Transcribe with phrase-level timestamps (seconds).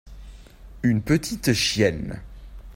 [0.81, 2.23] une petite chienne.